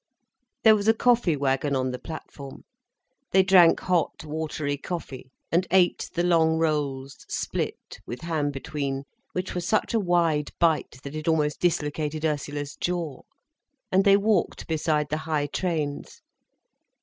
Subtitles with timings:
[0.63, 2.63] There was a coffee wagon on the platform.
[3.29, 9.03] They drank hot, watery coffee, and ate the long rolls, split, with ham between,
[9.33, 13.21] which were such a wide bite that it almost dislocated Ursula's jaw;
[13.91, 16.23] and they walked beside the high trains.